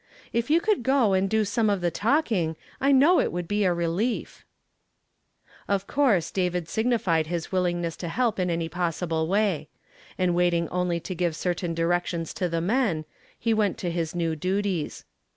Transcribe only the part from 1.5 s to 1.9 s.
of